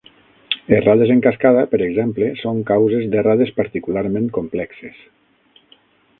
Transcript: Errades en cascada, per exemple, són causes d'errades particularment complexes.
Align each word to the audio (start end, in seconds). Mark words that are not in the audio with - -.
Errades 0.77 1.11
en 1.15 1.19
cascada, 1.25 1.61
per 1.75 1.79
exemple, 1.87 2.31
són 2.39 2.63
causes 2.73 3.07
d'errades 3.13 3.53
particularment 3.61 4.27
complexes. 4.41 5.07